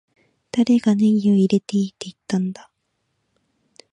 [0.51, 2.71] 誰がネギを入れていいって言ったんだ